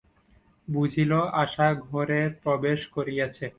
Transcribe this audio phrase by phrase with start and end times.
[0.67, 1.11] বুঝিল,
[1.43, 3.45] আশা ঘরে প্রবেশ করিয়াছে।